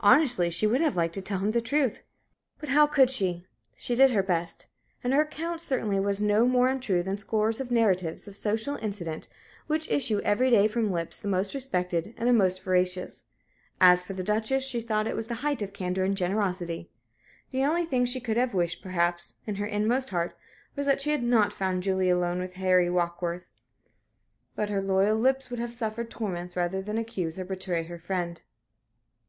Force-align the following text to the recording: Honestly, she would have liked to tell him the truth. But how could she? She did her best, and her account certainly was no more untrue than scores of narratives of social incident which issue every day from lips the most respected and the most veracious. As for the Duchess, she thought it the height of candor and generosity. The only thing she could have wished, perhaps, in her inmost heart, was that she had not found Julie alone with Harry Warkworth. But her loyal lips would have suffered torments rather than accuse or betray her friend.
Honestly, 0.00 0.50
she 0.50 0.66
would 0.66 0.80
have 0.80 0.96
liked 0.96 1.14
to 1.14 1.22
tell 1.22 1.38
him 1.38 1.52
the 1.52 1.60
truth. 1.60 2.02
But 2.58 2.70
how 2.70 2.88
could 2.88 3.12
she? 3.12 3.46
She 3.76 3.94
did 3.94 4.10
her 4.10 4.24
best, 4.24 4.66
and 5.04 5.12
her 5.14 5.20
account 5.20 5.62
certainly 5.62 6.00
was 6.00 6.20
no 6.20 6.48
more 6.48 6.66
untrue 6.66 7.00
than 7.04 7.16
scores 7.16 7.60
of 7.60 7.70
narratives 7.70 8.26
of 8.26 8.36
social 8.36 8.74
incident 8.78 9.28
which 9.68 9.88
issue 9.88 10.18
every 10.22 10.50
day 10.50 10.66
from 10.66 10.90
lips 10.90 11.20
the 11.20 11.28
most 11.28 11.54
respected 11.54 12.12
and 12.16 12.28
the 12.28 12.32
most 12.32 12.60
veracious. 12.64 13.22
As 13.80 14.02
for 14.02 14.14
the 14.14 14.24
Duchess, 14.24 14.64
she 14.66 14.80
thought 14.80 15.06
it 15.06 15.16
the 15.28 15.34
height 15.46 15.62
of 15.62 15.72
candor 15.72 16.02
and 16.02 16.16
generosity. 16.16 16.90
The 17.52 17.62
only 17.64 17.84
thing 17.84 18.04
she 18.04 18.18
could 18.20 18.36
have 18.36 18.54
wished, 18.54 18.82
perhaps, 18.82 19.34
in 19.46 19.54
her 19.62 19.66
inmost 19.66 20.10
heart, 20.10 20.36
was 20.74 20.86
that 20.86 21.00
she 21.00 21.12
had 21.12 21.22
not 21.22 21.52
found 21.52 21.84
Julie 21.84 22.10
alone 22.10 22.40
with 22.40 22.54
Harry 22.54 22.90
Warkworth. 22.90 23.48
But 24.56 24.70
her 24.70 24.82
loyal 24.82 25.16
lips 25.16 25.50
would 25.50 25.60
have 25.60 25.72
suffered 25.72 26.10
torments 26.10 26.56
rather 26.56 26.82
than 26.82 26.98
accuse 26.98 27.38
or 27.38 27.44
betray 27.44 27.84
her 27.84 28.00
friend. 28.00 28.42